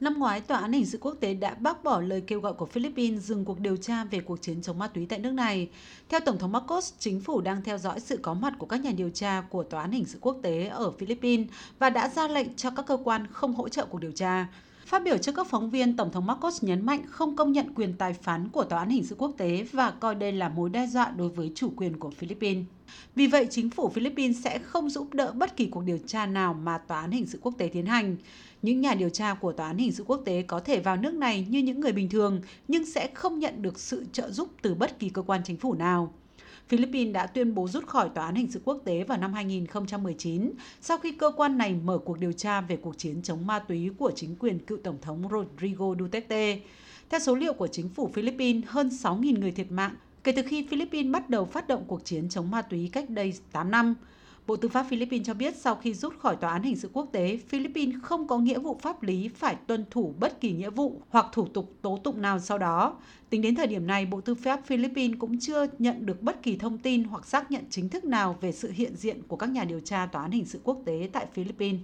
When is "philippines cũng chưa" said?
64.66-65.66